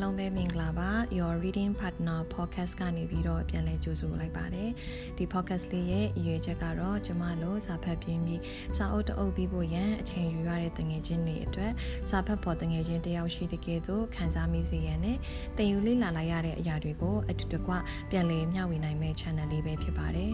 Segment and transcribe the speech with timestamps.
[0.00, 4.70] အားလုံးပဲမင်္ဂလာပါ Your Reading Partner Podcast ကနေပြီးတော့ပြန်လည်ကြိုဆိုလိုက်ပါတယ်
[5.16, 8.40] ဒီ podcast လေးရဲ့အရွေချက်ကတော့ကျမတို့စာဖတ်ပြင်းပြီး
[8.76, 11.72] စာအုပ်တအုပ်ပြီးဖို့ရန်အချိန်ယူရတဲ့တငယ်ချင်းတွေအတွက်
[12.10, 15.18] စာဖတ်ဖို့တငယ်ချင်းတယောက်ရှိတဲ့ကဲ့သို့ခံစားမိစေရန်နဲ့
[15.58, 17.72] တင်ယူလေ့လာလိုက်ရတဲ့အရာတွေကိုအတူတကွ
[18.10, 20.32] ပြန်လည်မျှဝေနိုင်မယ့် channel လေးပဲဖြစ်ပါတယ်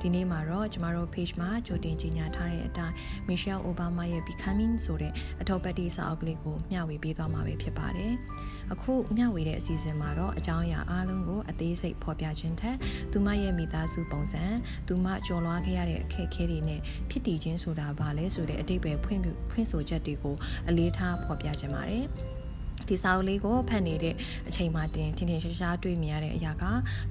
[0.00, 2.94] ဒီနေ့မှာတော့ကျမတို့ page မှာကြိုတင်ကြေညာထားတဲ့အတိုင်း
[3.28, 8.14] Michelle Obama ရဲ့ Becoming ဆိုတဲ့အထောက်ပံ့တီစာအုပ်ကလေးကိုမျှဝေပေးသွားမှာပဲဖြစ်ပါတယ်။
[8.72, 12.76] အခုမျှဝေတဲ့အစီအစဉ်မှာတော့အကြောင်းအရာအားလုံးကိုအသေးစိတ်ဖော်ပြခြင်းထက်
[13.12, 14.44] သူမရဲ့မိသားစုပုံစံ
[14.88, 16.80] သူမကြော်လွားခဲ့ရတဲ့အခက်အခဲတွေနဲ့
[17.10, 19.20] ဖြစ်တည်ခြင်းဆိုတာဘာလဲဆိုတဲ့အတိတ်ပဲဖွင့်
[19.50, 20.36] ဖွင့်ဆိုချက်တွေကို
[20.68, 22.06] အလေးထားဖော်ပြခြင်းပါတယ်။
[22.88, 24.14] ဒီစာအုပ်လေးကိုဖတ်နေတဲ့
[24.48, 26.64] အချိန်မှတင်ထင်ထင်ရှားရှားတွေ့မြင်ရတဲ့အရာက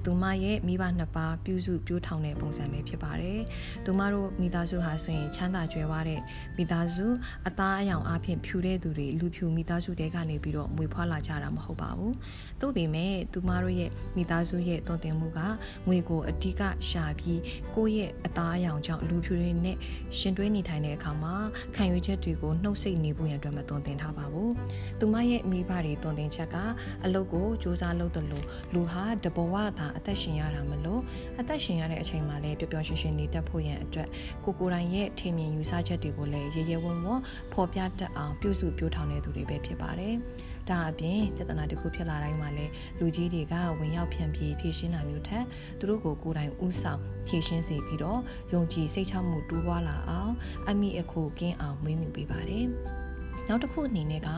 [0.04, 3.40] သူမရဲ့မိဘနှစ်ပါးပြုစုပြိုးထောင်တဲ့ပုံစံပဲဖြစ်ပါတယ်။
[3.84, 6.20] သူမတို့မိသားစုဟာဆိုရင်ချမ်းသာကြွယ်ဝတဲ့
[6.56, 7.06] မိသားစု
[7.48, 12.12] အသားအယောင်အဖြစ်ဖြူတဲ့သူတွေလူဖြူမိသားစုတဲကနေပြီးတော့မွေဖွားလာကြတာမဟုတ်ပါဘူး။
[12.60, 15.40] သို့ပေမဲ့သူမတို့ရဲ့မိသားစုရဲ့တုံ့တင်မှုက
[15.86, 17.40] ငွေကိုအဓိကရှာပြီး
[17.74, 19.76] ကိုယ့်ရဲ့အသားအယောင်ကြောင့်လူဖြူတွေနဲ့
[20.18, 21.34] ရှင်တွဲနေထိုင်တဲ့အခါမှာ
[21.74, 24.50] ခံယူချက်တွေကိုနှုတ်ဆက်နေဖို့ရန်အတွက်မတုံ့တင်ထားပါဘူး။
[25.00, 26.56] သူမရဲ့မိဘတွေတုံတင်ချက်က
[27.04, 31.00] အလုပ်ကိုစူးစမ်းလုပ်တယ်လို့လူဟာတဘဝသာအသက်ရှင်ရတာမလို့
[31.40, 34.08] အသက်ရှင်ရတဲ့အချိန်မှာလည်းပျော်ပျော်ရွှင်ရွှင်နေတတ်ဖို့ရန်အတွက်
[34.44, 37.20] ကိုကိုယ်တိုင်ရဲ့ထင်မြင်ယူဆချက်တွေကိုလည်းရေရဲဝံ့ဝံ့
[37.52, 40.14] ဖော်ပြတတ်အောင်ပြုစုပြောထောင်တဲ့သူတွေပဲဖြစ်ပါတယ်။
[40.70, 45.44] ဒါအပြင်ပြဿနာတစ်ခုဖြစ်လာတိုင်းမှာလည်းလူကြီးတွေကဝင်ရောက်ဖြန့်ပြေးဖြည့်ရှင်းတာမျိုးထက်
[45.78, 48.20] သူတို့ကိုကိုယ်တိုင်ဥဆောင်ဖြည့်ရှင်းစေပြီးတော့
[48.52, 50.32] ယုံကြည်စိတ်ချမှုတိုးပွားလာအောင်
[50.68, 52.66] အမိအခုကင်းအောင်မွေးမြူပေးပါတယ်။
[53.48, 54.28] နောက်တစ်ခုအနေနဲ့က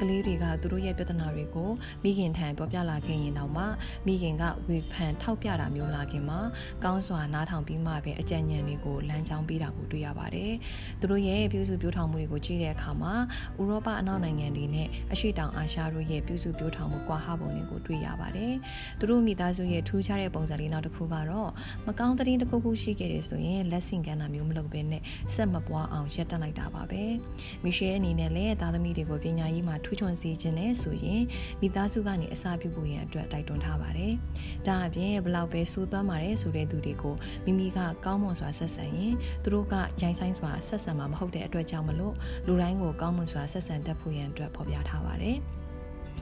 [0.00, 1.70] ကလေးတွေကသူတို့ရဲ့ပြဿနာတွေကို
[2.02, 3.64] မိခင်ထံပြောပြလာခဲ့ရင်တော့မှ
[4.06, 6.40] မိခင်ကဝေဖန်ထောက်ပြတာမျိုးလာခင်မှာ
[6.84, 10.52] ကောင်းစွာနားထောင်ပြီးမှပဲအကြံဉာဏ်တွေကိုလမ်းကြောင်းပေးတာကိုတွေ့ရပါတယ်။
[11.00, 13.14] သူတို့ရဲ့ပြုစုပြောထောင်မှုတွေကိုကြည့်တဲ့အခါမှာ
[13.60, 18.52] ဥရောပအနောက်နိုင်ငံတွေနဲ့အရှေ့တောင်အာရှတို့ရဲ့ပြုစုပြောထောင်မှုကွာဟပုံတွေကိုတွေ့ရပါတယ်။
[18.98, 21.50] သူတို့မိသားစုရဲ့ထူးခြားတဲ့ပုံစံလေးနောက်တစ်ခုကတော့
[21.86, 25.02] မကောင်းတဲ့တစ်ခုခုရှိခဲ့တယ်ဆိုရင်လက်ဆင့်ကမ်းတာမျိုးမလုပ်ဘဲနဲ့
[25.34, 27.02] ဆက်မပွားအောင်ရပ်တန့်လိုက်တာပါပဲ။
[27.64, 31.22] မီရှဲအနေနဲ့လည်းရဲ့သားသမီးတွေကိုပညာရေးမှာထူးချွန်စေခြင်းနဲ့ဆိုရင်
[31.60, 34.12] မိသားစုကနေအစာပြုဖို့ရန်အတွက်တိုက်တွန်းထားပါတယ်။
[34.66, 42.14] ဒါအပြင်ဘလောက်ပဲစိုးသွမ်းပါတယ်ဆိုတဲ့သူတွေကိုမိမိကကောင်းမွန်စွာဆက်ဆံရင်သူတို့ကရိုင်းဆိုင်စွာဆက်ဆံမှာမဟုတ်တဲ့အတွက်ကြောင့်မလို့
[42.46, 45.38] လူတိုင်းကိုကောင်းမွန်စွာဆက်ဆံတတ်ဖို့ရန်အတွက်ဖော်ပြထားပါတယ်။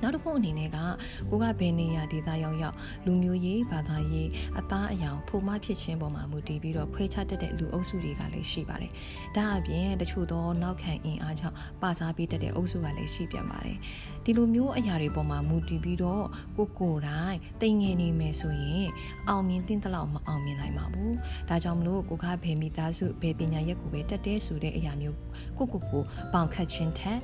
[0.02, 0.78] နောက်တစ်ခုအနေနဲ့က
[1.30, 2.76] ကိုကဘယ်နေရာဒေသရောက်ရောက်
[3.06, 8.92] လူမျိုးရေးဘာသာရေးအသားအယောင်ဖိုမဖြစ်ခြင်းပေါ်မှာမူတည်ပြီးတော့ခွဲခြားတတ်တဲ့လူအုပ်စုတွေကလည်းရှိပါတယ်။
[9.36, 13.78] ဒါအပြင်တချို့သောနောက်ခံအင်အားကြောင့်ပါစားပေးတတ်တဲ့အုပ်စုကလည်းရှိပြန်ပါတယ်။
[14.24, 16.24] ဒီလိုမျိုးအရာတွေပေါ်မှာမူတည်ပြီးတော့
[16.56, 18.86] ကိုကိုတိုင်းတိမ်ငယ်နေမယ်ဆိုရင်
[19.28, 21.12] အောင်မြင်တဲ့လောက်မအောင်မြင်နိုင်ပါဘူး။
[21.48, 25.16] ဒါကြောင့်မလို့ကိုကဘယ်မိသားစုဘယ်ပညာရက်ကိုပဲတက်တဲ့ဆိုတဲ့အရာမျိုး
[25.58, 26.02] ကိုကိုကို
[26.32, 27.18] ပေါင်ခတ်ခြင်းထက်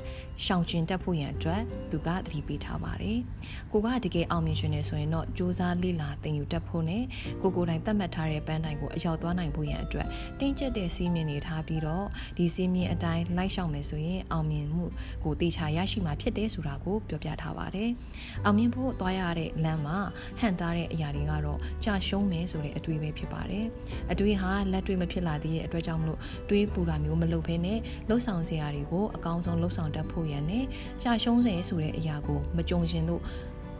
[0.44, 3.18] ရှောင်ကျဉ်တတ်ဖို့ရန်အတွက်သူကသတိပေးထားပါတယ်။
[3.72, 7.02] ကိုကတကယ်အောင်မြင်ရှင်နေဆိုရင်တော့စူးစမ်းလေ့လာသင်ယူတတ်ဖို့နဲ့
[7.42, 10.06] ကိုကိုတိုင်သတ်မှတ်ထားတဲ့ပန်းတိုင်ကိုအရောက်သွားနိုင်ဖို့ရန်အတွက်
[10.40, 14.84] တင်းကျပ်တဲ့စီးမြင်တွေထားပြီးတော့ဒီစီးမြင်အတိုင်းလိုက်ရှောက်မယ်ဆိုရင်အောင်မြင်မှု
[15.24, 17.90] ကိုတေချာရရှိမှာဖြစ်တယ်ဆိုတာကိုပြောပြထားပါတယ်။
[18.44, 19.98] အောင်မြင်ဖို့သွားရတဲ့လမ်းမှာ
[20.40, 23.66] ဟန်တာတဲ့အရာတွေကတော့ကြာရှုံးမယ်ဆိုတဲ့အတွေးပဲဖြစ်ပါတယ်။
[24.12, 27.78] အတွေးဟာလက်တွေ့မဖြစ်လာသေးတဲ့အတွက်ကြောင့်မလို့တွေးပူတာမျိုးမလုပ်ဘဲနဲ့
[28.08, 30.64] လှုပ်ဆောင်စရာတွေကိုအကောင်းဆုံးလှုပ်ဆောင်တတ်ဖို့ရန်နဲ့
[31.02, 33.22] ကြာရှုံးစေဆိုတဲ့အရာကိုမကြုံရှင်လို့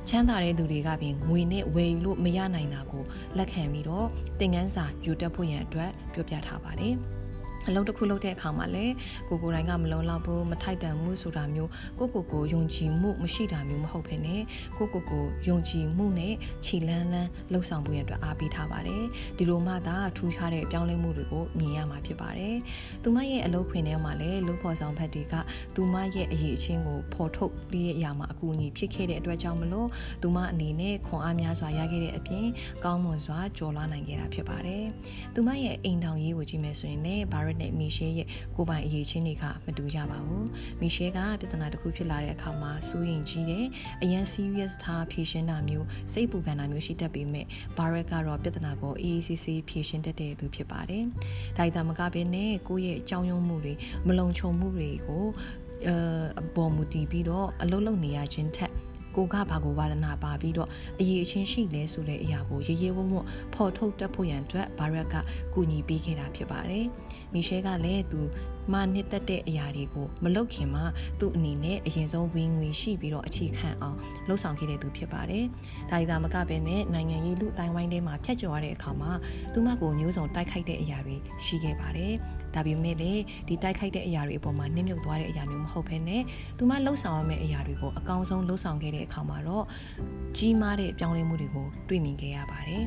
[0.09, 3.05] ချမ်းသာတဲ့သူတွေကပြင်ငွေနဲ့ဝယ်ယူလို့မရနိုင်တာကို
[3.39, 4.07] လက်ခံပြီးတော့
[4.39, 6.97] သင်ခန်းစာယူတတ်ဖို့ရန်အတွက်ပြောပြထားပါတယ်။
[7.67, 8.95] အလုပ်တစ်ခုလုပ်တဲ့အခါမှာလည်း
[9.29, 14.43] ကိုကိုတိုင်းကမလုံလောက်ဘူးမထိုက်တန်မှုဆိုတာမျိုးကိုကိုကိုယုံကြည်မှုမရှိတာမျိုးမဟုတ်ဘဲနဲ့
[14.79, 19.05] ကိုကိုကိုယုံကြည်မှုနဲ့ခြေလန်းလန်းလှုပ်ဆောင်ဖို့ရအတွက်အားပေးထားပါတယ်
[19.37, 22.57] ဒီလိုမှသာထူးခြားတဲ့ပြောင်းလဲမှုတွေကိုမြင်ရမှာဖြစ်ပါတယ်
[23.03, 25.35] သူမရဲ့အလုပ်ခွင်ထဲမှာလည်းလူဖော်ဆောင်ဖက်တွေက
[25.77, 29.89] သူမရဲ့အရေးအချင်းကိုဖော်ထုတ်ပြီးရဲ့အရာမှာအကူအညီဖြစ်ခဲ့တဲ့အတွက်ကြောင့်မလို့
[30.23, 32.47] သူမအနေနဲ့ခွန်အားများစွာရခဲ့တဲ့အပြင်
[32.85, 34.85] ကောင်းမွန်စွာကြော်လွှားနိုင်ခဲ့တာဖြစ်ပါတယ်
[35.35, 38.27] သူမရဲ့အိမ်တောင်ရေးကိုကြည့်မယ်ဆိုရင်လည်းဘာရက်နဲ့မီရှဲရဲ့
[38.57, 40.47] ကိုပိုင်အရေးချင်းတွေကမတူကြပါဘူး
[40.81, 43.67] မီရှဲကပြဿနာတစ်ခုဖြစ်လာတဲ့အခါမှာစိုးရင်ကြီးတယ်
[44.03, 47.47] အရန် serious ထားဖြေရှင်းတာမျိုးစိတ်ပူပန်တာမျိုးရှိတတ်ပေမဲ့
[47.77, 51.05] ဘာရက်ကတော့ပြဿနာကိုအေးအေးဆေးဆေးဖြေရှင်းတတ်တဲ့သူဖြစ်ပါတယ်
[51.59, 53.75] ဒါဒါမကဘဲနဲ့ကိုယ့်ရဲ့အကြောင်းရုံးမှုတွေ
[54.07, 55.27] မလုံခြုံမှုတွေကို
[56.41, 58.73] အပေါ်မူတည်ပြီးတော့အလုံးလုံးနေရခြင်းထက်
[59.19, 60.69] ကိုကဘာကိုဝါသနာပါပြီးတော့
[61.01, 63.23] အရေးအချင်းရှိလဲဆိုတဲ့အရာကိုရေရေဝုံဝုံ
[63.55, 65.15] ဖော်ထုတ်တတ်ဖို့ရန်အတွက်ဘာရက်က
[65.55, 66.85] ကူညီပေးခဲ့တာဖြစ်ပါတယ်။
[67.33, 68.21] မီရှဲကလည်းသူ
[68.73, 70.85] မနှစ်သက်တဲ့အရာတွေကိုမလုပ်ခင်မှာ
[71.21, 73.97] သူ့အနေနဲ့အရင်ဆုံးဝင်ငွေရှိပြီးတော့အခြေခံအောင်
[74.29, 75.45] လှုပ်ဆောင်ခဲ့တဲ့သူဖြစ်ပါတယ်။
[75.91, 79.13] ဒါဤသာမကပဲနဲ့နိုင်ငံရေးလူတိုင်းဝိုင်းထဲမှာဖြတ်ကျော်ရတဲ့အခါမှာ
[79.53, 82.15] သူမကိုမျိုးစုံတိုက်ခိုက်တဲ့အရာတွေရှိခဲ့ပါတယ်။
[82.55, 83.13] ဒါပေမဲ့လေ
[83.49, 86.23] ဒီတိုက်ခိုက်တဲ့အရာတွေအပေါ်မှာနှိမ့်မြုပ်သွားတဲ့အရာမျိုးမဟုတ်ဘဲနဲ့
[86.59, 89.65] သူမလှုပ်ဆောင်ရမယ့်အရာတွေကိုအကောင်းဆုံးလှုပ်ဆောင်ခဲ့တဲ့အခါမှာတော့
[90.37, 92.85] ကြီးမားတဲ့အပြောင်းလဲမှုတွေကိုတွေ့မြင်ခဲ့ရပါတယ်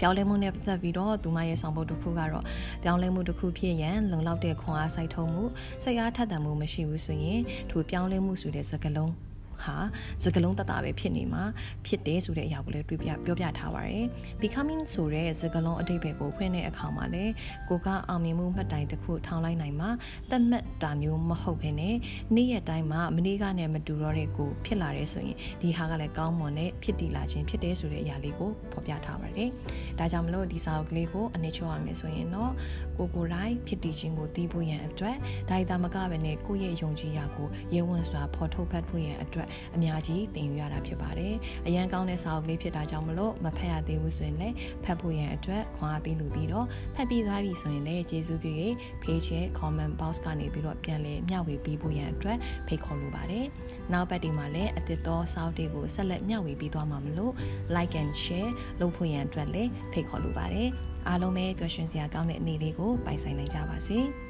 [0.00, 2.44] ပြောင်းလဲမှုနဲ့ပတ်သက်ပြီးတော့သူမရဲ့ဆောင်ပုဒ်တစ်ခုကတော့
[2.82, 5.44] ပြောင်းလဲမှုတစ်ခုဖြစ်ရန်လုံလောက်တဲ့ခွန်အားစိုက်ထုံးမှု
[5.84, 9.12] စိတ်အားထက်သန်မှုမရှိဘူးဆိုရင်ထိုပြောင်းလဲမှုဆိုတဲ့စကားလုံး
[9.62, 9.76] ဟာ
[10.24, 11.44] စကလုံးတတပဲဖြစ်နေမှာ
[11.86, 14.04] ဖြစ်တယ်ဆိုတဲ့အရာကိုလည်းတွေ့ပြပြောပြထားပါတယ်
[14.42, 17.32] becoming ဆိုတဲ့စကလုံးအတိတ်ပဲကိုဖွင့်တဲ့အခါမှာလည်း
[17.68, 19.90] ကိုကအောင်မြင်မှုမှတ်တိုင်တစ်ခုထောင်းလိုက်နိုင်မှာ
[20.30, 21.94] တတ်မှတ်တာမျိုးမဟုတ်ဘဲနဲ့
[22.34, 29.50] နေ့ရက်တိုင်းမှာမနေ့ကနဲ့မတူတော့တဲ့ကိုဖြစ်လာတယ်ဆိုရင်ဒီဟာကလည်းကောင်းမွန်တဲ့ဖြစ်တည်လာခြင်းဖြစ်တယ်ဆိုတဲ့အရာလေးကိုဖော်ပြထားပါတယ်
[29.98, 32.52] ဒါကြောင့်မလို့ဒီစာအုပ်ကလေးကိုအနေချိုးရမယ်ဆိုရင်တော့
[32.96, 35.16] ကိုကိုတိုင်းဖြစ်တည်ခြင်းကိုသိဖို့ရန်အတွက်
[35.50, 41.34] ဒါဒါမကပဲနဲ့ကိုယ့်ရဲ့ယုံကြည်ရာကိုရဲဝံစွာဖော်ထုတ်ဖတ်ဖို့ရန်အတွက်အများကြီးသင်ယူရတာဖြစ်ပါတယ်။
[41.66, 44.54] အရန်ကောင်းတဲ့စာအုပ်လေးဖြစ်တာကြောင့်မလို့မဖတ်ရသေးဘူးဆိုရင်လည်း
[44.84, 48.52] ဖတ်ဖို့ရန်အတွက်ခွန်အားပေးလို့ပြီးတော့ဖတ်ပြီးသွားပြီဆိုရင်လည်းကျေးဇူးပြု၍
[49.02, 53.46] page ရဲ့ comment box ကနေပြီးတော့ပြန်လည်မျှဝေပေးဖို့ရန်အတွက်ဖိတ်ခေါ်လိုပါတယ်။
[53.92, 57.32] နောက်ပတ်ဒီမှာလည်းအသစ်သောစာအုပ်တွေကိုဆက်လက်မျှဝေပေးသွားမှာမလို့
[57.74, 58.50] like and share
[58.80, 60.68] လုပ်ဖို့ရန်အတွက်လည်းဖိတ်ခေါ်လိုပါတယ်။
[61.08, 63.98] အားလုံးပဲပျော်ရွှင်စရာကောင်းတဲ့အနေလေးကိုပိုင်ဆိုင်နိုင်ကြပါစေ။